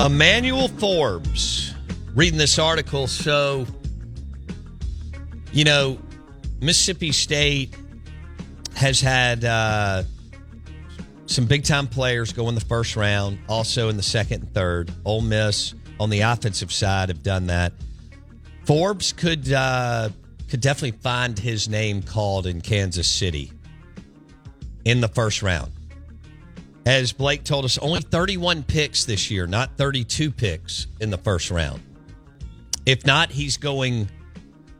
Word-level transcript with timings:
Emmanuel 0.00 0.68
Forbes, 0.68 1.74
reading 2.14 2.38
this 2.38 2.58
article. 2.58 3.08
So, 3.08 3.66
you 5.52 5.64
know, 5.64 5.98
Mississippi 6.60 7.10
State 7.10 7.74
has 8.76 9.00
had 9.00 9.44
uh, 9.44 10.04
some 11.26 11.46
big 11.46 11.64
time 11.64 11.88
players 11.88 12.32
go 12.32 12.48
in 12.48 12.54
the 12.54 12.60
first 12.60 12.94
round, 12.94 13.40
also 13.48 13.88
in 13.88 13.96
the 13.96 14.02
second 14.04 14.42
and 14.42 14.54
third. 14.54 14.92
Ole 15.04 15.20
Miss 15.20 15.74
on 15.98 16.10
the 16.10 16.20
offensive 16.20 16.72
side 16.72 17.08
have 17.08 17.24
done 17.24 17.48
that. 17.48 17.72
Forbes 18.66 19.12
could 19.12 19.52
uh, 19.52 20.10
could 20.48 20.60
definitely 20.60 20.96
find 21.00 21.36
his 21.36 21.68
name 21.68 22.02
called 22.02 22.46
in 22.46 22.60
Kansas 22.60 23.08
City 23.08 23.52
in 24.84 25.00
the 25.00 25.08
first 25.08 25.42
round. 25.42 25.72
As 26.88 27.12
Blake 27.12 27.44
told 27.44 27.66
us, 27.66 27.76
only 27.76 28.00
31 28.00 28.62
picks 28.62 29.04
this 29.04 29.30
year, 29.30 29.46
not 29.46 29.76
32 29.76 30.30
picks 30.30 30.86
in 31.00 31.10
the 31.10 31.18
first 31.18 31.50
round. 31.50 31.82
If 32.86 33.04
not, 33.04 33.30
he's 33.30 33.58
going 33.58 34.08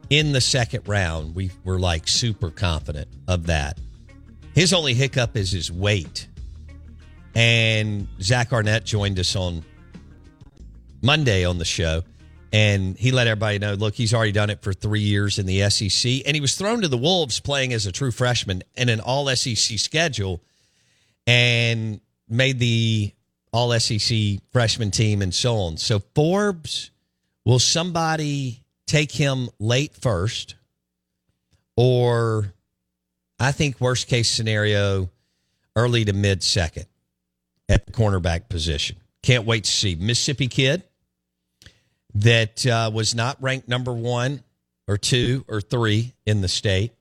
in 0.09 0.33
the 0.33 0.41
second 0.41 0.89
round. 0.89 1.35
We 1.35 1.51
were 1.65 1.79
like 1.79 2.09
super 2.09 2.51
confident 2.51 3.09
of 3.29 3.49
that. 3.49 3.79
His 4.55 4.73
only 4.73 4.95
hiccup 4.95 5.37
is 5.37 5.53
his 5.53 5.71
weight. 5.71 6.29
And 7.35 8.09
Zach 8.23 8.55
Arnett 8.55 8.87
joined 8.87 9.19
us 9.19 9.37
on 9.37 9.63
Monday 11.03 11.45
on 11.45 11.59
the 11.59 11.67
show, 11.67 12.05
and 12.55 12.97
he 12.97 13.11
let 13.11 13.27
everybody 13.27 13.59
know 13.59 13.75
look, 13.75 13.95
he's 13.95 14.15
already 14.15 14.33
done 14.33 14.49
it 14.49 14.63
for 14.63 14.73
three 14.73 15.03
years 15.03 15.39
in 15.39 15.45
the 15.45 15.69
SEC. 15.69 16.23
And 16.25 16.35
he 16.35 16.41
was 16.41 16.55
thrown 16.55 16.81
to 16.81 16.89
the 16.89 16.97
Wolves 16.97 17.39
playing 17.39 17.75
as 17.75 17.85
a 17.85 17.93
true 17.93 18.13
freshman 18.13 18.63
in 18.79 18.89
an 18.89 19.01
all 19.01 19.29
SEC 19.37 19.79
schedule 19.79 20.41
and 21.29 22.01
made 22.27 22.59
the 22.59 23.13
all 23.53 23.79
SEC 23.79 24.19
freshman 24.51 24.91
team 24.91 25.21
and 25.21 25.35
so 25.35 25.57
on. 25.57 25.77
So 25.77 26.01
Forbes, 26.15 26.91
will 27.45 27.59
somebody 27.59 28.65
take 28.87 29.13
him 29.13 29.51
late 29.59 29.95
first? 29.95 30.55
Or 31.77 32.55
I 33.39 33.53
think 33.53 33.79
worst 33.79 34.09
case 34.09 34.31
scenario, 34.31 35.11
early 35.77 36.05
to 36.07 36.15
mid 36.15 36.43
second 36.43 36.87
at 37.69 37.85
the 37.85 37.93
cornerback 37.93 38.49
position. 38.49 38.97
Can't 39.23 39.45
wait 39.45 39.65
to 39.65 39.71
see. 39.71 39.97
Mississippi 39.97 40.49
kid 40.49 40.83
that 42.15 42.67
uh, 42.67 42.91
was 42.93 43.15
not 43.15 43.37
ranked 43.43 43.69
number 43.69 43.93
one 43.93 44.43
or 44.89 44.97
two 44.97 45.45
or 45.47 45.61
three 45.61 46.15
in 46.25 46.41
the 46.41 46.49
state. 46.49 46.93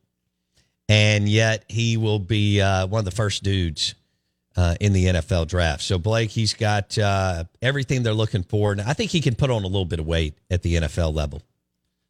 And 0.89 1.27
yet 1.27 1.63
he 1.69 1.95
will 1.95 2.19
be 2.19 2.61
uh, 2.61 2.87
one 2.87 2.99
of 2.99 3.05
the 3.05 3.11
first 3.11 3.43
dudes 3.43 3.95
uh, 4.57 4.75
in 4.81 4.91
the 4.91 5.05
NFL 5.05 5.47
draft. 5.47 5.83
So 5.83 5.99
Blake, 5.99 6.31
he's 6.31 6.53
got 6.55 6.97
uh, 6.97 7.45
everything 7.61 8.03
they're 8.03 8.13
looking 8.13 8.43
for, 8.43 8.71
and 8.71 8.81
I 8.81 8.93
think 8.93 9.11
he 9.11 9.21
can 9.21 9.35
put 9.35 9.51
on 9.51 9.63
a 9.63 9.67
little 9.67 9.85
bit 9.85 9.99
of 9.99 10.07
weight 10.07 10.33
at 10.49 10.63
the 10.63 10.75
NFL 10.75 11.13
level. 11.13 11.43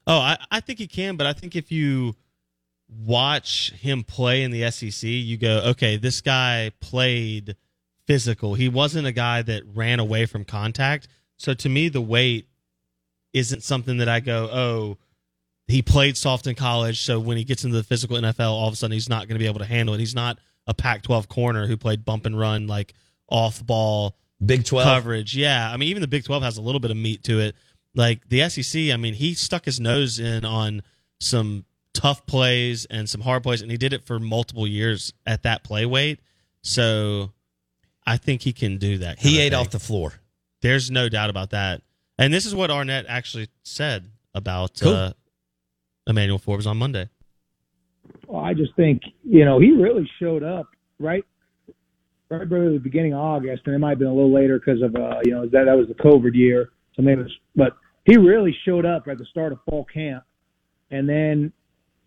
Oh, 0.08 0.18
I, 0.18 0.38
I 0.50 0.62
think 0.62 0.80
he 0.80 0.88
can, 0.88 1.18
but 1.18 1.28
I 1.28 1.34
think 1.34 1.58
if 1.58 1.72
you 1.72 2.16
watch 3.06 3.74
him 3.74 4.06
play 4.06 4.44
in 4.44 4.52
the 4.52 4.72
SEC, 4.72 5.04
you 5.04 5.36
go, 5.36 5.62
okay, 5.68 5.98
this 5.98 6.22
guy 6.22 6.72
played 6.80 7.58
physical. 8.06 8.54
He 8.54 8.70
wasn't 8.70 9.06
a 9.06 9.12
guy 9.12 9.42
that 9.42 9.64
ran 9.76 10.00
away 10.00 10.26
from 10.26 10.46
contact. 10.46 11.10
So 11.36 11.54
to 11.54 11.68
me, 11.68 11.90
the 11.90 12.02
weight 12.02 12.48
isn't 13.34 13.64
something 13.64 13.98
that 13.98 14.08
I 14.08 14.22
go, 14.22 14.50
oh, 14.52 14.98
he 15.68 15.82
played 15.82 16.16
soft 16.16 16.48
in 16.48 16.56
college. 16.56 17.02
So 17.02 17.20
when 17.20 17.36
he 17.36 17.44
gets 17.44 17.66
into 17.66 17.76
the 17.76 17.84
physical 17.84 18.16
NFL, 18.16 18.52
all 18.52 18.70
of 18.70 18.74
a 18.74 18.78
sudden 18.78 18.94
he's 18.94 19.10
not 19.10 19.28
going 19.28 19.36
to 19.36 19.40
be 19.40 19.48
able 19.48 19.60
to 19.60 19.66
handle 19.66 19.94
it. 19.94 20.00
He's 20.00 20.16
not 20.16 20.40
a 20.68 20.74
Pac-12 20.74 21.28
corner 21.28 21.66
who 21.66 21.78
played 21.78 22.06
bump 22.06 22.26
and 22.26 22.38
run 22.38 22.68
like 22.68 22.94
off 23.30 23.66
ball 23.66 24.16
Big 24.46 24.66
12 24.66 24.86
coverage. 24.86 25.36
Yeah, 25.36 25.72
I 25.72 25.78
mean 25.78 25.90
even 25.90 26.02
the 26.02 26.08
Big 26.08 26.26
12 26.26 26.44
has 26.44 26.58
a 26.58 26.62
little 26.62 26.80
bit 26.80 26.92
of 26.92 26.98
meat 26.98 27.24
to 27.24 27.40
it. 27.40 27.56
Like 27.96 28.28
the 28.30 28.48
SEC, 28.50 28.92
I 28.92 28.98
mean 28.98 29.14
he 29.14 29.34
stuck 29.34 29.66
his 29.66 29.80
nose 29.80 30.20
in 30.20 30.46
on 30.46 30.84
some 31.20 31.66
tough 31.94 32.26
plays 32.28 32.86
and 32.86 33.10
some 33.10 33.22
hard 33.22 33.42
plays 33.42 33.62
and 33.62 33.72
he 33.72 33.78
did 33.78 33.94
it 33.94 34.06
for 34.06 34.20
multiple 34.20 34.68
years 34.68 35.14
at 35.26 35.44
that 35.44 35.64
play 35.64 35.86
weight. 35.86 36.20
So 36.62 37.32
I 38.06 38.18
think 38.18 38.44
he 38.44 38.54
can 38.54 38.78
do 38.78 39.00
that. 39.00 39.20
He 39.20 39.40
ate 39.40 39.52
thing. 39.52 39.60
off 39.60 39.70
the 39.72 39.80
floor. 39.80 40.14
There's 40.62 40.92
no 40.92 41.10
doubt 41.10 41.30
about 41.30 41.52
that. 41.52 41.82
And 42.20 42.34
this 42.34 42.46
is 42.46 42.54
what 42.54 42.70
Arnett 42.72 43.06
actually 43.08 43.48
said 43.64 44.10
about 44.34 44.80
cool. 44.80 44.94
uh, 44.94 45.14
Emmanuel 46.08 46.40
Forbes 46.40 46.66
on 46.66 46.78
Monday. 46.78 47.10
I 48.36 48.54
just 48.54 48.76
think 48.76 49.02
you 49.24 49.46
know 49.46 49.60
he 49.60 49.72
really 49.72 50.10
showed 50.20 50.44
up 50.44 50.68
right, 51.00 51.24
right 52.30 52.42
at 52.42 52.50
the 52.50 52.80
beginning 52.82 53.14
of 53.14 53.20
August, 53.20 53.64
and 53.66 53.76
it 53.76 53.80
might 53.80 53.92
have 53.92 54.00
been 54.00 54.08
a 54.08 54.14
little 54.14 54.34
later 54.34 54.60
because 54.60 54.82
of 54.82 54.96
uh, 54.96 55.20
you 55.24 55.32
know 55.32 55.44
that 55.44 55.66
that 55.66 55.78
was 55.78 55.88
the 55.88 55.94
COVID 55.96 56.34
year. 56.34 56.72
So 56.96 57.02
maybe, 57.02 57.24
was, 57.24 57.32
but 57.56 57.78
he 58.06 58.18
really 58.18 58.56
showed 58.66 58.86
up 58.86 59.08
at 59.08 59.18
the 59.18 59.26
start 59.26 59.54
of 59.54 59.60
fall 59.70 59.86
camp, 59.86 60.24
and 60.92 61.08
then 61.08 61.52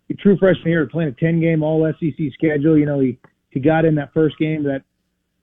the 0.07 0.15
true 0.15 0.37
freshman 0.37 0.69
year 0.69 0.87
playing 0.87 1.09
a 1.09 1.19
ten 1.19 1.39
game 1.39 1.63
All 1.63 1.91
SEC 1.99 2.15
schedule. 2.33 2.77
You 2.77 2.85
know 2.85 2.99
he 2.99 3.17
he 3.49 3.59
got 3.59 3.85
in 3.85 3.95
that 3.95 4.13
first 4.13 4.37
game 4.37 4.63
that 4.63 4.83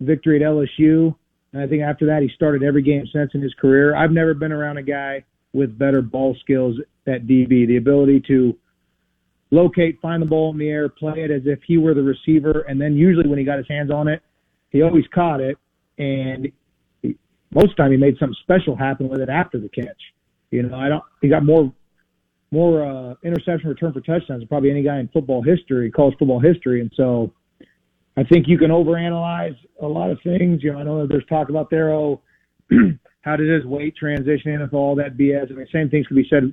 victory 0.00 0.43
at 0.43 0.49
LSU, 0.49 1.15
and 1.53 1.62
I 1.62 1.66
think 1.66 1.83
after 1.83 2.06
that 2.06 2.22
he 2.22 2.31
started 2.34 2.62
every 2.62 2.83
game 2.83 3.05
since 3.12 3.33
in 3.34 3.43
his 3.43 3.55
career. 3.55 3.97
I've 3.97 4.12
never 4.12 4.34
been 4.34 4.53
around 4.53 4.77
a 4.77 4.83
guy 4.83 5.25
with 5.53 5.78
better 5.78 6.03
ball 6.03 6.37
skills 6.41 6.77
at 7.06 7.27
DB, 7.27 7.66
the 7.66 7.78
ability 7.78 8.22
to 8.28 8.56
locate, 9.50 10.00
find 10.00 10.22
the 10.22 10.26
ball 10.26 10.53
in 10.53 10.59
the 10.59 10.69
air, 10.69 10.88
play 10.88 11.25
it 11.25 11.31
as 11.31 11.42
if 11.44 11.60
he 11.66 11.78
were 11.78 11.94
the 11.94 12.03
receiver, 12.03 12.64
and 12.69 12.81
then 12.81 12.94
usually 12.94 13.28
when 13.28 13.38
he 13.38 13.44
got 13.44 13.59
his 13.59 13.69
hands 13.69 13.91
on 13.91 14.09
it, 14.09 14.22
he 14.70 14.82
always 14.82 15.04
caught 15.14 15.41
it, 15.41 15.56
and 15.98 16.53
he, 17.03 17.16
most 17.54 17.76
time 17.76 17.91
he 17.91 17.97
made 17.97 18.16
something 18.19 18.36
special 18.42 18.76
happen 18.76 19.09
with 19.09 19.20
it 19.20 19.28
after 19.28 19.59
the 19.59 19.69
catch. 19.69 20.00
You 20.50 20.62
know, 20.62 20.76
I 20.76 20.88
don't. 20.88 21.04
He 21.20 21.28
got 21.28 21.44
more 21.44 21.72
more 22.50 22.83
uh, 22.83 23.15
interception 23.22 23.68
return 23.68 23.92
for 23.92 24.00
touchdowns 24.00 24.41
than 24.41 24.48
probably 24.48 24.71
any 24.71 24.83
guy 24.83 24.98
in 24.98 25.09
football 25.09 25.42
history, 25.42 25.91
college 25.91 26.15
football 26.18 26.41
history, 26.41 26.80
and 26.80 26.91
so 26.97 27.33
I 28.16 28.24
think 28.24 28.48
you 28.48 28.59
can 28.59 28.71
overanalyze 28.71 29.56
a 29.80 29.86
lot 29.86 30.10
of 30.10 30.18
things. 30.22 30.62
You 30.62 30.72
know, 30.72 30.78
I 30.78 30.83
know 30.83 31.00
that 31.03 31.09
there's 31.09 31.27
talk 31.27 31.50
about 31.50 31.71
there, 31.71 31.92
oh, 31.92 32.21
how 33.28 33.36
did 33.36 33.51
his 33.51 33.65
weight 33.66 33.95
transition, 33.95 34.53
NFL, 34.53 34.72
all 34.72 34.95
that 34.97 35.19
BS. 35.19 35.53
I 35.53 35.54
mean, 35.54 35.66
same 35.71 35.91
things 35.91 36.07
could 36.07 36.16
be 36.16 36.27
said 36.30 36.51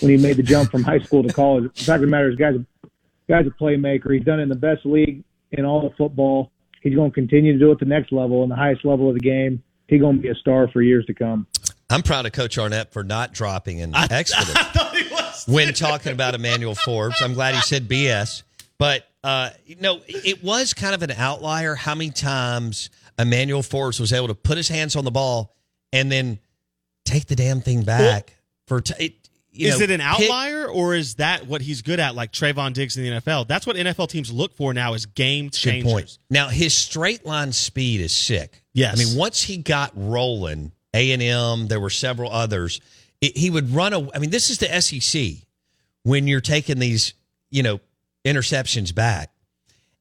when 0.00 0.10
he 0.10 0.16
made 0.16 0.36
the 0.36 0.42
jump 0.42 0.70
from 0.70 0.82
high 0.82 1.00
school 1.00 1.22
to 1.22 1.30
college. 1.30 1.64
The 1.74 1.84
fact 1.84 1.96
of 1.96 2.00
the 2.02 2.06
matter 2.06 2.30
is, 2.30 2.36
guy's 2.36 2.54
a, 2.54 2.64
guy's 3.28 3.46
a 3.46 3.50
playmaker. 3.50 4.14
He's 4.14 4.24
done 4.24 4.40
it 4.40 4.44
in 4.44 4.48
the 4.48 4.54
best 4.54 4.86
league 4.86 5.22
in 5.52 5.66
all 5.66 5.86
of 5.86 5.94
football. 5.96 6.50
He's 6.82 6.94
going 6.94 7.10
to 7.10 7.14
continue 7.14 7.52
to 7.52 7.58
do 7.58 7.68
it 7.68 7.72
at 7.72 7.78
the 7.80 7.84
next 7.84 8.10
level, 8.10 8.42
in 8.42 8.48
the 8.48 8.56
highest 8.56 8.86
level 8.86 9.08
of 9.08 9.14
the 9.14 9.20
game. 9.20 9.62
He's 9.86 10.00
going 10.00 10.16
to 10.16 10.22
be 10.22 10.28
a 10.28 10.34
star 10.34 10.68
for 10.68 10.80
years 10.80 11.04
to 11.06 11.14
come. 11.14 11.46
I'm 11.90 12.02
proud 12.02 12.24
of 12.24 12.32
Coach 12.32 12.56
Arnett 12.56 12.92
for 12.92 13.04
not 13.04 13.34
dropping 13.34 13.82
an 13.82 13.94
expletive 13.94 15.44
when 15.46 15.74
talking 15.74 16.12
about 16.12 16.34
Emmanuel 16.34 16.74
Forbes. 16.74 17.20
I'm 17.20 17.34
glad 17.34 17.54
he 17.54 17.60
said 17.60 17.86
BS. 17.86 18.44
But, 18.78 19.06
uh, 19.22 19.50
you 19.66 19.76
know, 19.76 20.00
it 20.06 20.42
was 20.42 20.72
kind 20.72 20.94
of 20.94 21.02
an 21.02 21.10
outlier 21.10 21.74
how 21.74 21.94
many 21.94 22.10
times 22.10 22.88
Emmanuel 23.18 23.62
Forbes 23.62 24.00
was 24.00 24.12
able 24.12 24.28
to 24.28 24.34
put 24.34 24.56
his 24.56 24.68
hands 24.68 24.96
on 24.96 25.04
the 25.04 25.10
ball 25.10 25.54
and 25.92 26.10
then 26.10 26.38
take 27.04 27.26
the 27.26 27.36
damn 27.36 27.60
thing 27.60 27.82
back. 27.82 28.34
Well, 28.70 28.78
for 28.78 28.80
t- 28.80 29.04
it, 29.06 29.28
you 29.50 29.68
is 29.68 29.78
know, 29.78 29.84
it 29.84 29.90
an 29.90 30.00
pick- 30.00 30.30
outlier 30.30 30.66
or 30.66 30.94
is 30.94 31.16
that 31.16 31.46
what 31.46 31.62
he's 31.62 31.82
good 31.82 31.98
at, 32.00 32.14
like 32.14 32.32
Trevon 32.32 32.72
Diggs 32.74 32.96
in 32.96 33.02
the 33.04 33.10
NFL? 33.20 33.48
That's 33.48 33.66
what 33.66 33.76
NFL 33.76 34.08
teams 34.08 34.30
look 34.30 34.54
for 34.54 34.72
now 34.74 34.94
is 34.94 35.06
game 35.06 35.50
changers. 35.50 35.90
point. 35.92 36.18
Now 36.30 36.48
his 36.48 36.74
straight 36.74 37.24
line 37.26 37.52
speed 37.52 38.00
is 38.00 38.14
sick. 38.14 38.62
Yes. 38.72 39.00
I 39.00 39.04
mean 39.04 39.16
once 39.18 39.42
he 39.42 39.56
got 39.56 39.92
rolling, 39.96 40.72
A 40.94 41.12
and 41.12 41.22
M, 41.22 41.66
there 41.68 41.80
were 41.80 41.90
several 41.90 42.30
others. 42.30 42.80
It, 43.20 43.36
he 43.36 43.50
would 43.50 43.74
run. 43.74 43.92
A, 43.94 44.08
I 44.14 44.18
mean, 44.20 44.30
this 44.30 44.48
is 44.50 44.58
the 44.58 44.80
SEC 44.80 45.44
when 46.04 46.28
you're 46.28 46.40
taking 46.40 46.78
these, 46.78 47.14
you 47.50 47.64
know, 47.64 47.80
interceptions 48.24 48.94
back, 48.94 49.32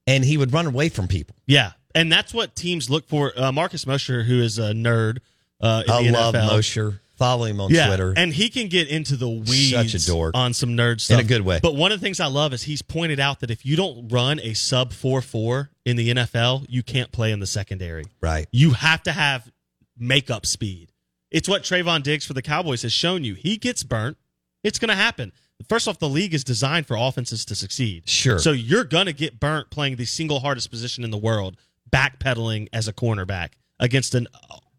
and 0.05 0.23
he 0.23 0.37
would 0.37 0.53
run 0.53 0.67
away 0.67 0.89
from 0.89 1.07
people. 1.07 1.35
Yeah, 1.47 1.71
and 1.95 2.11
that's 2.11 2.31
what 2.31 2.55
teams 2.55 2.91
look 2.91 3.07
for. 3.07 3.33
Uh, 3.35 3.51
Marcus 3.51 3.87
Mosher, 3.87 4.21
who 4.21 4.39
is 4.39 4.59
a 4.59 4.73
nerd 4.73 5.17
uh, 5.61 5.83
I 5.87 6.09
love 6.09 6.35
NFL, 6.35 6.47
Mosher. 6.47 7.01
Follow 7.15 7.45
him 7.45 7.59
on 7.59 7.71
yeah, 7.71 7.87
Twitter. 7.87 8.13
and 8.15 8.31
he 8.31 8.47
can 8.47 8.67
get 8.67 8.89
into 8.89 9.15
the 9.15 9.27
weeds 9.27 9.71
Such 9.71 9.95
a 9.95 10.05
dork. 10.05 10.35
on 10.37 10.53
some 10.53 10.71
nerd 10.77 11.01
stuff 11.01 11.19
In 11.19 11.25
a 11.25 11.27
good 11.27 11.41
way. 11.41 11.59
But 11.63 11.73
one 11.75 11.91
of 11.91 11.99
the 11.99 12.03
things 12.05 12.19
I 12.19 12.27
love 12.27 12.53
is 12.53 12.61
he's 12.61 12.83
pointed 12.83 13.19
out 13.19 13.39
that 13.39 13.49
if 13.49 13.65
you 13.65 13.75
don't 13.75 14.07
run 14.09 14.39
a 14.41 14.53
sub 14.53 14.93
four 14.93 15.23
four 15.23 15.71
in 15.83 15.95
the 15.97 16.09
NFL, 16.13 16.67
you 16.69 16.83
can't 16.83 17.11
play 17.11 17.31
in 17.31 17.39
the 17.39 17.47
secondary. 17.47 18.05
right. 18.21 18.47
You 18.51 18.71
have 18.73 19.01
to 19.03 19.11
have 19.11 19.51
makeup 19.97 20.45
speed. 20.45 20.91
It's 21.31 21.49
what 21.49 21.63
Trevon 21.63 22.03
Diggs 22.03 22.23
for 22.23 22.33
the 22.33 22.43
Cowboys 22.43 22.83
has 22.83 22.93
shown 22.93 23.23
you. 23.23 23.33
He 23.33 23.57
gets 23.57 23.81
burnt. 23.81 24.17
It's 24.63 24.77
going 24.77 24.89
to 24.89 24.95
happen. 24.95 25.31
First 25.67 25.87
off, 25.87 25.97
the 25.97 26.07
league 26.07 26.35
is 26.35 26.43
designed 26.43 26.85
for 26.85 26.95
offenses 26.95 27.43
to 27.45 27.55
succeed. 27.55 28.07
Sure. 28.07 28.37
So 28.37 28.51
you're 28.51 28.83
going 28.83 29.07
to 29.07 29.13
get 29.13 29.39
burnt 29.39 29.71
playing 29.71 29.95
the 29.95 30.05
single 30.05 30.39
hardest 30.39 30.69
position 30.69 31.03
in 31.03 31.09
the 31.09 31.17
world, 31.17 31.57
backpedaling 31.89 32.67
as 32.71 32.87
a 32.87 32.93
cornerback 32.93 33.53
against 33.79 34.13
an 34.13 34.27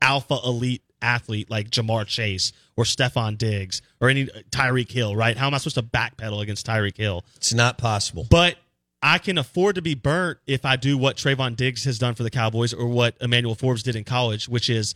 alpha 0.03 0.39
elite 0.45 0.83
athlete 1.01 1.51
like 1.51 1.71
Ja'Marr 1.71 2.07
Chase 2.07 2.53
or 2.77 2.85
Stefon 2.85 3.39
Diggs 3.39 3.83
or 4.01 4.09
any 4.09 4.31
uh, 4.31 4.41
Tyreek 4.51 4.91
Hill, 4.91 5.15
right? 5.15 5.37
How 5.37 5.47
am 5.47 5.55
I 5.55 5.59
supposed 5.59 5.77
to 5.77 5.83
backpedal 5.83 6.41
against 6.43 6.67
Tyreek 6.67 6.97
Hill? 6.97 7.25
It's 7.37 7.55
not 7.55 7.79
possible. 7.79 8.27
But 8.29 8.57
I 9.03 9.19
can 9.19 9.39
afford 9.39 9.77
to 9.77 9.83
be 9.83 9.95
burnt 9.95 10.39
if 10.47 10.65
I 10.65 10.77
do 10.77 10.99
what 10.99 11.17
Trevon 11.17 11.57
Diggs 11.57 11.85
has 11.85 11.99
done 11.99 12.15
for 12.15 12.25
the 12.25 12.31
Cowboys 12.31 12.75
or 12.75 12.87
what 12.87 13.17
Emmanuel 13.21 13.55
Forbes 13.55 13.83
did 13.83 13.95
in 13.95 14.05
college, 14.05 14.49
which 14.49 14.69
is 14.69 14.95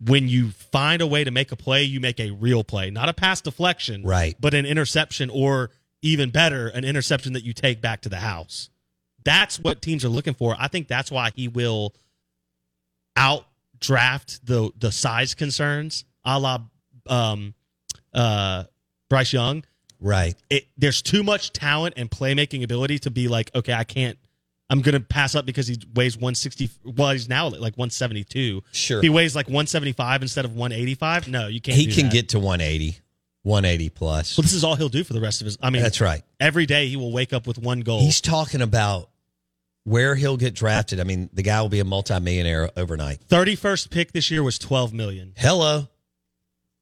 when 0.00 0.28
you 0.28 0.50
find 0.50 1.02
a 1.02 1.06
way 1.06 1.24
to 1.24 1.30
make 1.30 1.50
a 1.50 1.56
play, 1.56 1.82
you 1.82 1.98
make 1.98 2.20
a 2.20 2.30
real 2.30 2.62
play, 2.62 2.90
not 2.90 3.08
a 3.08 3.12
pass 3.12 3.40
deflection, 3.40 4.04
Right. 4.04 4.36
But 4.38 4.54
an 4.54 4.64
interception, 4.64 5.28
or 5.28 5.70
even 6.02 6.30
better, 6.30 6.68
an 6.68 6.84
interception 6.84 7.32
that 7.32 7.42
you 7.42 7.52
take 7.52 7.80
back 7.80 8.02
to 8.02 8.08
the 8.08 8.18
house. 8.18 8.70
That's 9.24 9.58
what 9.58 9.82
teams 9.82 10.04
are 10.04 10.08
looking 10.08 10.34
for. 10.34 10.54
I 10.56 10.68
think 10.68 10.86
that's 10.86 11.10
why 11.10 11.32
he 11.34 11.48
will 11.48 11.94
outdraft 13.80 14.40
the 14.44 14.70
the 14.78 14.92
size 14.92 15.34
concerns, 15.34 16.04
a 16.24 16.38
la 16.38 16.58
um, 17.06 17.54
uh, 18.12 18.64
Bryce 19.08 19.32
Young 19.32 19.64
Right. 20.00 20.36
it, 20.48 20.68
there's 20.76 21.02
too 21.02 21.22
much 21.22 21.52
talent 21.52 21.94
and 21.96 22.10
playmaking 22.10 22.62
ability 22.62 23.00
to 23.00 23.10
be 23.10 23.28
like, 23.28 23.50
okay, 23.54 23.72
I 23.72 23.84
can't. 23.84 24.18
I'm 24.70 24.82
gonna 24.82 25.00
pass 25.00 25.34
up 25.34 25.46
because 25.46 25.66
he 25.66 25.78
weighs 25.94 26.16
160. 26.16 26.68
Well, 26.84 27.10
he's 27.12 27.28
now 27.28 27.46
like 27.48 27.78
172. 27.78 28.62
Sure. 28.72 29.00
He 29.00 29.08
weighs 29.08 29.34
like 29.34 29.46
175 29.46 30.20
instead 30.22 30.44
of 30.44 30.54
185. 30.54 31.28
No, 31.28 31.48
you 31.48 31.60
can't. 31.60 31.76
He 31.76 31.86
can 31.86 32.04
that. 32.04 32.12
get 32.12 32.28
to 32.30 32.38
180, 32.38 32.98
180 33.44 33.88
plus. 33.88 34.36
Well, 34.36 34.42
this 34.42 34.52
is 34.52 34.64
all 34.64 34.76
he'll 34.76 34.90
do 34.90 35.04
for 35.04 35.14
the 35.14 35.22
rest 35.22 35.40
of 35.40 35.46
his. 35.46 35.56
I 35.62 35.70
mean, 35.70 35.82
That's 35.82 36.02
right. 36.02 36.22
Every 36.38 36.66
day 36.66 36.86
he 36.88 36.96
will 36.96 37.12
wake 37.12 37.32
up 37.32 37.46
with 37.46 37.56
one 37.58 37.80
goal. 37.80 38.00
He's 38.00 38.20
talking 38.20 38.60
about 38.60 39.08
where 39.88 40.14
he'll 40.14 40.36
get 40.36 40.54
drafted. 40.54 41.00
I 41.00 41.04
mean, 41.04 41.30
the 41.32 41.42
guy 41.42 41.60
will 41.62 41.68
be 41.68 41.80
a 41.80 41.84
multimillionaire 41.84 42.70
overnight. 42.76 43.20
31st 43.28 43.90
pick 43.90 44.12
this 44.12 44.30
year 44.30 44.42
was 44.42 44.58
12 44.58 44.92
million, 44.92 45.32
Hello, 45.36 45.88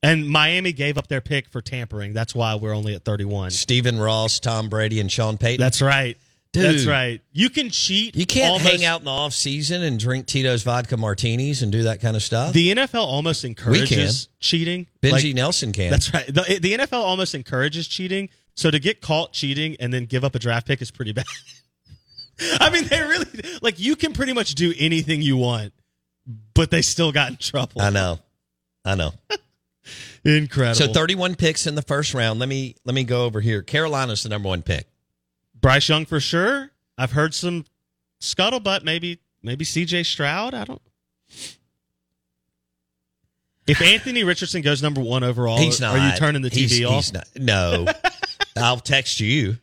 and 0.02 0.28
Miami 0.28 0.72
gave 0.72 0.98
up 0.98 1.08
their 1.08 1.20
pick 1.20 1.48
for 1.48 1.60
tampering. 1.60 2.12
That's 2.12 2.34
why 2.34 2.54
we're 2.56 2.74
only 2.74 2.94
at 2.94 3.04
31. 3.04 3.50
Stephen 3.50 3.98
Ross, 3.98 4.40
Tom 4.40 4.68
Brady, 4.68 5.00
and 5.00 5.10
Sean 5.10 5.38
Payton. 5.38 5.60
That's 5.60 5.80
right. 5.82 6.16
Dude. 6.52 6.64
That's 6.64 6.86
right. 6.86 7.20
You 7.32 7.50
can 7.50 7.68
cheat. 7.68 8.16
you 8.16 8.24
can't 8.24 8.52
almost- 8.52 8.70
hang 8.70 8.84
out 8.84 9.00
in 9.00 9.04
the 9.04 9.10
off 9.10 9.34
season 9.34 9.82
and 9.82 9.98
drink 9.98 10.26
Tito's 10.26 10.62
vodka 10.62 10.96
martinis 10.96 11.60
and 11.62 11.70
do 11.70 11.82
that 11.82 12.00
kind 12.00 12.16
of 12.16 12.22
stuff. 12.22 12.54
The 12.54 12.72
NFL 12.74 13.04
almost 13.04 13.44
encourages 13.44 14.28
cheating. 14.40 14.86
Benji 15.02 15.12
Like, 15.12 15.34
Nelson 15.34 15.72
can. 15.72 15.90
That's 15.90 16.14
right. 16.14 16.26
The, 16.26 16.58
the 16.62 16.72
NFL 16.78 17.02
almost 17.02 17.34
encourages 17.34 17.86
cheating. 17.88 18.30
So 18.54 18.70
to 18.70 18.78
get 18.78 19.02
caught 19.02 19.34
cheating 19.34 19.76
and 19.80 19.92
then 19.92 20.06
give 20.06 20.24
up 20.24 20.34
a 20.34 20.38
draft 20.38 20.66
pick 20.66 20.80
is 20.80 20.90
pretty 20.90 21.12
bad. 21.20 21.26
I 22.60 22.70
mean, 22.70 22.84
they 22.86 23.00
really 23.00 23.26
like 23.62 23.78
you 23.78 23.96
can 23.96 24.12
pretty 24.12 24.32
much 24.32 24.54
do 24.54 24.72
anything 24.78 25.22
you 25.22 25.36
want, 25.36 25.72
but 26.54 26.70
they 26.70 26.82
still 26.82 27.12
got 27.12 27.30
in 27.30 27.36
trouble. 27.36 27.80
I 27.80 27.90
know. 27.90 28.18
I 28.84 28.94
know. 28.94 29.12
Incredible. 30.24 30.74
So 30.74 30.92
31 30.92 31.36
picks 31.36 31.66
in 31.66 31.74
the 31.76 31.82
first 31.82 32.12
round. 32.14 32.38
Let 32.40 32.48
me 32.48 32.74
let 32.84 32.94
me 32.94 33.04
go 33.04 33.24
over 33.24 33.40
here. 33.40 33.62
Carolina's 33.62 34.22
the 34.24 34.28
number 34.28 34.48
one 34.48 34.62
pick. 34.62 34.86
Bryce 35.60 35.88
Young 35.88 36.04
for 36.04 36.20
sure. 36.20 36.70
I've 36.98 37.12
heard 37.12 37.32
some 37.34 37.64
scuttlebutt. 38.20 38.82
Maybe 38.84 39.20
maybe 39.42 39.64
C.J. 39.64 40.02
Stroud. 40.02 40.52
I 40.54 40.64
don't. 40.64 40.82
If 43.66 43.82
Anthony 43.82 44.22
Richardson 44.22 44.62
goes 44.62 44.82
number 44.82 45.00
one 45.00 45.24
overall, 45.24 45.58
He's 45.58 45.80
not. 45.80 45.96
are 45.98 46.10
you 46.10 46.16
turning 46.16 46.42
the 46.42 46.50
TV 46.50 46.68
He's- 46.70 46.84
off? 46.90 46.94
He's 47.04 47.12
not. 47.12 47.28
No. 47.36 47.86
I'll 48.56 48.78
text 48.78 49.20
you. 49.20 49.58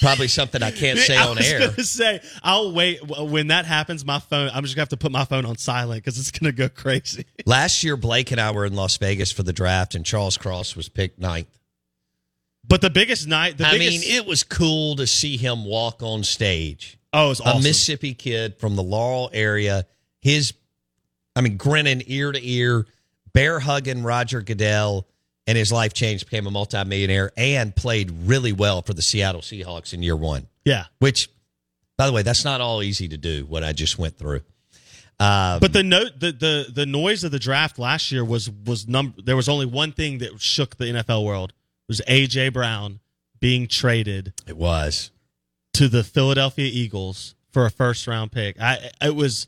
Probably 0.00 0.28
something 0.28 0.62
I 0.62 0.70
can't 0.70 0.98
say 0.98 1.16
I 1.16 1.26
on 1.26 1.36
was 1.36 1.46
air. 1.50 1.58
Gonna 1.60 1.82
say 1.84 2.20
I'll 2.42 2.72
wait 2.72 3.00
when 3.06 3.48
that 3.48 3.64
happens. 3.64 4.04
My 4.04 4.18
phone. 4.18 4.50
I'm 4.52 4.62
just 4.62 4.74
gonna 4.74 4.82
have 4.82 4.88
to 4.90 4.96
put 4.96 5.10
my 5.12 5.24
phone 5.24 5.44
on 5.46 5.56
silent 5.56 6.04
because 6.04 6.18
it's 6.18 6.30
gonna 6.30 6.52
go 6.52 6.68
crazy. 6.68 7.24
Last 7.46 7.82
year, 7.82 7.96
Blake 7.96 8.30
and 8.30 8.40
I 8.40 8.50
were 8.50 8.66
in 8.66 8.74
Las 8.74 8.96
Vegas 8.98 9.32
for 9.32 9.42
the 9.42 9.52
draft, 9.52 9.94
and 9.94 10.04
Charles 10.04 10.36
Cross 10.36 10.76
was 10.76 10.88
picked 10.88 11.18
ninth. 11.18 11.48
But 12.68 12.80
the 12.80 12.90
biggest 12.90 13.28
night, 13.28 13.58
the 13.58 13.66
I 13.66 13.72
biggest, 13.72 14.06
mean, 14.06 14.16
it 14.16 14.26
was 14.26 14.42
cool 14.42 14.96
to 14.96 15.06
see 15.06 15.36
him 15.36 15.64
walk 15.64 16.02
on 16.02 16.24
stage. 16.24 16.98
oh, 17.12 17.30
it's 17.30 17.40
A 17.40 17.44
awesome. 17.44 17.62
Mississippi 17.62 18.12
kid 18.12 18.58
from 18.58 18.74
the 18.76 18.82
Laurel 18.82 19.30
area. 19.32 19.86
His, 20.20 20.52
I 21.36 21.42
mean, 21.42 21.56
grinning 21.56 22.02
ear 22.06 22.32
to 22.32 22.40
ear, 22.44 22.84
bear 23.32 23.60
hugging 23.60 24.02
Roger 24.02 24.42
Goodell, 24.42 25.06
and 25.46 25.56
his 25.56 25.70
life 25.72 25.92
changed, 25.92 26.26
became 26.26 26.46
a 26.46 26.50
multimillionaire, 26.50 27.32
and 27.36 27.74
played 27.74 28.10
really 28.24 28.52
well 28.52 28.82
for 28.82 28.94
the 28.94 29.02
Seattle 29.02 29.40
Seahawks 29.40 29.92
in 29.92 30.02
year 30.02 30.16
one. 30.16 30.46
yeah, 30.64 30.84
Which, 30.98 31.30
by 31.96 32.06
the 32.06 32.12
way, 32.12 32.22
that's 32.22 32.44
not 32.44 32.60
all 32.60 32.82
easy 32.82 33.08
to 33.08 33.16
do. 33.16 33.46
What 33.46 33.64
I 33.64 33.72
just 33.72 33.98
went 33.98 34.18
through. 34.18 34.42
Um, 35.18 35.60
but 35.60 35.72
the 35.72 35.82
note, 35.82 36.20
the 36.20 36.32
the 36.32 36.66
the 36.70 36.84
noise 36.84 37.24
of 37.24 37.30
the 37.30 37.38
draft 37.38 37.78
last 37.78 38.12
year 38.12 38.22
was 38.24 38.50
was 38.50 38.86
number. 38.86 39.22
There 39.22 39.36
was 39.36 39.48
only 39.48 39.64
one 39.64 39.92
thing 39.92 40.18
that 40.18 40.40
shook 40.40 40.76
the 40.76 40.84
NFL 40.84 41.24
world. 41.24 41.50
It 41.50 41.88
was 41.88 42.02
AJ 42.06 42.52
Brown 42.52 43.00
being 43.40 43.66
traded 43.66 44.34
it 44.46 44.56
was 44.56 45.10
to 45.74 45.88
the 45.88 46.04
Philadelphia 46.04 46.68
Eagles 46.70 47.34
for 47.52 47.64
a 47.64 47.70
first 47.70 48.06
round 48.06 48.30
pick. 48.30 48.60
I 48.60 48.90
it 49.00 49.14
was 49.14 49.46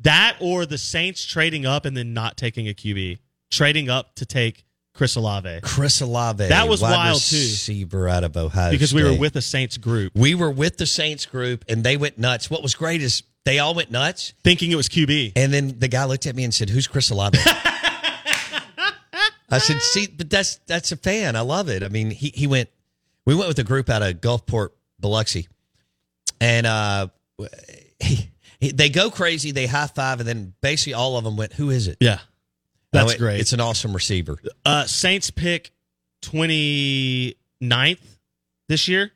that 0.00 0.36
or 0.40 0.66
the 0.66 0.78
Saints 0.78 1.24
trading 1.24 1.64
up 1.64 1.84
and 1.84 1.96
then 1.96 2.12
not 2.12 2.36
taking 2.36 2.68
a 2.68 2.74
QB, 2.74 3.18
trading 3.50 3.88
up 3.88 4.14
to 4.16 4.26
take 4.26 4.64
Chris 4.96 5.16
Olave 5.16 5.60
Chris 5.62 6.00
Olave. 6.00 6.48
That 6.48 6.68
was 6.68 6.80
wild, 6.80 7.20
too. 7.20 7.36
Receiver 7.36 8.08
out 8.08 8.24
of 8.24 8.36
Ohio 8.36 8.70
because 8.70 8.94
we 8.94 9.04
were 9.04 9.16
with 9.16 9.34
the 9.34 9.42
Saints 9.42 9.76
group 9.76 10.12
we 10.14 10.34
were 10.34 10.50
with 10.50 10.78
the 10.78 10.86
Saints 10.86 11.26
group, 11.26 11.64
and 11.68 11.84
they 11.84 11.96
went 11.96 12.18
nuts. 12.18 12.50
What 12.50 12.62
was 12.62 12.74
great 12.74 13.02
is 13.02 13.22
they 13.44 13.58
all 13.58 13.74
went 13.74 13.90
nuts, 13.90 14.32
thinking 14.42 14.72
it 14.72 14.76
was 14.76 14.88
QB. 14.88 15.32
and 15.36 15.52
then 15.52 15.78
the 15.78 15.88
guy 15.88 16.04
looked 16.04 16.26
at 16.26 16.34
me 16.34 16.44
and 16.44 16.52
said, 16.52 16.70
"Who's 16.70 16.86
Chris 16.86 17.10
Olave?" 17.10 17.38
I 19.50 19.58
said, 19.58 19.80
"See, 19.80 20.08
but 20.08 20.30
that's 20.30 20.56
that's 20.66 20.92
a 20.92 20.96
fan. 20.96 21.36
I 21.36 21.40
love 21.40 21.68
it. 21.68 21.82
I 21.82 21.88
mean, 21.88 22.10
he 22.10 22.32
he 22.34 22.46
went. 22.46 22.68
We 23.24 23.34
went 23.34 23.48
with 23.48 23.58
a 23.58 23.64
group 23.64 23.90
out 23.90 24.02
of 24.02 24.20
Gulfport, 24.20 24.70
Biloxi, 25.00 25.48
and 26.40 26.66
uh, 26.66 27.08
he, 28.00 28.30
he, 28.60 28.72
they 28.72 28.88
go 28.88 29.10
crazy. 29.10 29.52
They 29.52 29.66
high 29.66 29.86
five, 29.86 30.20
and 30.20 30.28
then 30.28 30.54
basically 30.60 30.94
all 30.94 31.16
of 31.16 31.24
them 31.24 31.36
went, 31.36 31.52
"Who 31.54 31.70
is 31.70 31.86
it?" 31.86 31.98
Yeah, 32.00 32.18
That's 32.92 33.08
went, 33.08 33.18
great. 33.18 33.40
It's 33.40 33.52
an 33.52 33.60
awesome 33.60 33.92
receiver. 33.92 34.38
Uh, 34.64 34.84
Saints 34.84 35.30
pick 35.30 35.72
29th 36.22 37.98
this 38.68 38.88
year. 38.88 39.12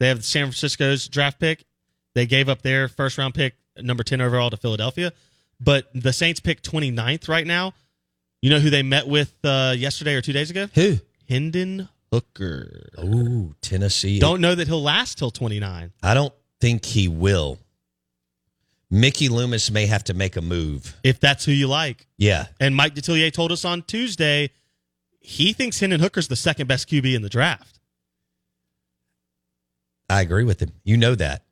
They 0.00 0.08
have 0.08 0.24
San 0.24 0.46
Francisco's 0.46 1.08
draft 1.08 1.38
pick. 1.38 1.64
They 2.14 2.26
gave 2.26 2.48
up 2.48 2.62
their 2.62 2.88
first 2.88 3.18
round 3.18 3.34
pick, 3.34 3.54
number 3.76 4.02
10 4.02 4.20
overall, 4.20 4.50
to 4.50 4.56
Philadelphia. 4.56 5.12
But 5.60 5.88
the 5.94 6.12
Saints 6.12 6.40
pick 6.40 6.62
29th 6.62 7.28
right 7.28 7.46
now. 7.46 7.74
You 8.42 8.50
know 8.50 8.58
who 8.58 8.70
they 8.70 8.82
met 8.82 9.08
with 9.08 9.34
uh, 9.44 9.74
yesterday 9.76 10.14
or 10.14 10.20
two 10.20 10.32
days 10.32 10.50
ago? 10.50 10.68
Who? 10.74 10.98
Hendon 11.28 11.88
Hooker. 12.12 12.90
Oh, 12.98 13.54
Tennessee. 13.62 14.18
Don't 14.18 14.40
know 14.40 14.54
that 14.54 14.68
he'll 14.68 14.82
last 14.82 15.18
till 15.18 15.30
29. 15.30 15.92
I 16.02 16.14
don't 16.14 16.34
think 16.60 16.84
he 16.84 17.08
will. 17.08 17.58
Mickey 18.94 19.28
Loomis 19.28 19.72
may 19.72 19.86
have 19.86 20.04
to 20.04 20.14
make 20.14 20.36
a 20.36 20.40
move. 20.40 20.94
If 21.02 21.18
that's 21.18 21.44
who 21.44 21.50
you 21.50 21.66
like. 21.66 22.06
Yeah. 22.16 22.46
And 22.60 22.76
Mike 22.76 22.94
Detillier 22.94 23.32
told 23.32 23.50
us 23.50 23.64
on 23.64 23.82
Tuesday 23.82 24.50
he 25.18 25.52
thinks 25.52 25.80
Hendon 25.80 25.98
Hooker's 25.98 26.28
the 26.28 26.36
second 26.36 26.68
best 26.68 26.88
QB 26.88 27.12
in 27.14 27.22
the 27.22 27.28
draft. 27.28 27.80
I 30.08 30.20
agree 30.20 30.44
with 30.44 30.60
him. 30.60 30.70
You 30.84 30.96
know 30.96 31.16
that. 31.16 31.42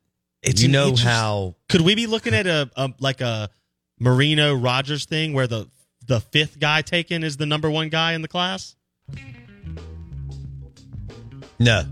It's 0.41 0.61
you 0.61 0.69
know 0.69 0.89
interest- 0.89 1.03
how 1.03 1.55
Could 1.67 1.81
we 1.81 1.95
be 1.95 2.07
looking 2.07 2.33
at 2.33 2.47
a, 2.47 2.69
a 2.77 2.93
like 2.99 3.19
a 3.19 3.49
Marino 3.99 4.53
Rodgers 4.53 5.05
thing 5.05 5.33
where 5.33 5.47
the 5.47 5.67
the 6.05 6.21
fifth 6.21 6.59
guy 6.59 6.81
taken 6.81 7.23
is 7.23 7.35
the 7.35 7.45
number 7.45 7.69
one 7.69 7.89
guy 7.89 8.13
in 8.13 8.21
the 8.21 8.27
class? 8.29 8.75
No, 11.59 11.83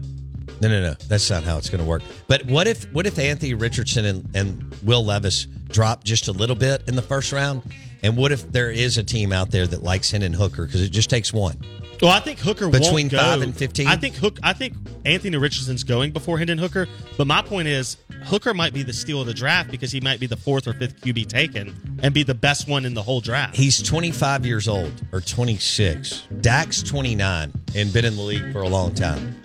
no, 0.61 0.69
no, 0.69 0.81
no. 0.81 0.93
That's 1.07 1.29
not 1.29 1.43
how 1.43 1.57
it's 1.57 1.69
going 1.69 1.83
to 1.83 1.89
work. 1.89 2.03
But 2.27 2.45
what 2.45 2.67
if 2.67 2.83
what 2.93 3.07
if 3.07 3.17
Anthony 3.17 3.53
Richardson 3.53 4.05
and, 4.05 4.29
and 4.35 4.75
Will 4.83 5.03
Levis 5.03 5.45
drop 5.69 6.03
just 6.03 6.27
a 6.27 6.31
little 6.31 6.55
bit 6.55 6.83
in 6.87 6.95
the 6.95 7.01
first 7.01 7.31
round? 7.31 7.63
And 8.03 8.17
what 8.17 8.31
if 8.31 8.51
there 8.51 8.71
is 8.71 8.97
a 8.97 9.03
team 9.03 9.31
out 9.31 9.51
there 9.51 9.67
that 9.67 9.83
likes 9.83 10.11
Hendon 10.11 10.33
Hooker 10.33 10.65
because 10.65 10.81
it 10.81 10.89
just 10.89 11.09
takes 11.09 11.33
one? 11.33 11.57
Well, 12.01 12.09
I 12.11 12.19
think 12.19 12.39
Hooker 12.39 12.67
Between 12.67 13.09
five 13.11 13.43
and 13.43 13.55
15? 13.55 13.85
I 13.85 13.95
think 13.95 14.15
Hook. 14.15 14.39
I 14.41 14.53
think 14.53 14.73
Anthony 15.05 15.37
Richardson's 15.37 15.83
going 15.83 16.11
before 16.11 16.39
Hendon 16.39 16.57
Hooker. 16.57 16.87
But 17.15 17.27
my 17.27 17.43
point 17.43 17.67
is, 17.67 17.97
Hooker 18.23 18.55
might 18.55 18.73
be 18.73 18.81
the 18.81 18.93
steal 18.93 19.21
of 19.21 19.27
the 19.27 19.35
draft 19.35 19.69
because 19.69 19.91
he 19.91 20.01
might 20.01 20.19
be 20.19 20.25
the 20.25 20.37
fourth 20.37 20.67
or 20.67 20.73
fifth 20.73 20.99
QB 21.01 21.27
taken 21.27 21.99
and 22.01 22.11
be 22.11 22.23
the 22.23 22.33
best 22.33 22.67
one 22.67 22.85
in 22.85 22.95
the 22.95 23.03
whole 23.03 23.21
draft. 23.21 23.55
He's 23.55 23.81
25 23.83 24.47
years 24.47 24.67
old 24.67 24.93
or 25.11 25.21
26. 25.21 26.23
Dak's 26.41 26.81
29 26.81 27.53
and 27.75 27.93
been 27.93 28.05
in 28.05 28.15
the 28.15 28.21
league 28.23 28.51
for 28.51 28.61
a 28.61 28.69
long 28.69 28.95
time. 28.95 29.39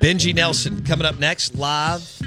Benji 0.00 0.34
Nelson 0.34 0.84
coming 0.84 1.06
up 1.06 1.18
next 1.18 1.54
live 1.56 2.20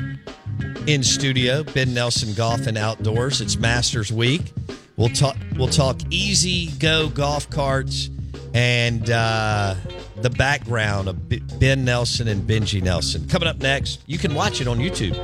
in 0.88 1.04
studio. 1.04 1.64
Ben 1.64 1.94
Nelson 1.94 2.34
Golf 2.34 2.68
and 2.68 2.78
Outdoors. 2.78 3.42
It's 3.42 3.58
Masters 3.58 4.12
Week. 4.12 4.54
We'll 4.98 5.10
talk. 5.10 5.38
We'll 5.56 5.68
talk 5.68 5.98
E-Z-GO 6.10 7.10
golf 7.10 7.50
carts 7.50 8.10
and 8.54 9.10
uh, 9.10 9.76
the 10.18 10.30
background 10.32 11.08
of 11.08 11.30
Ben 11.60 11.86
Nelson 11.86 12.28
and 12.28 12.42
Benji 12.42 12.82
Nelson 12.82 13.28
coming 13.28 13.48
up 13.48 13.60
next. 13.60 14.02
You 14.08 14.18
can 14.18 14.34
watch 14.34 14.60
it 14.62 14.68
on 14.68 14.80
YouTube. 14.80 15.16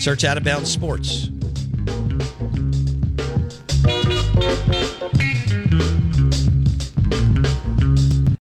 Search 0.00 0.24
Out 0.24 0.36
of 0.36 0.42
Bounds 0.44 0.70
Sports. 0.72 1.28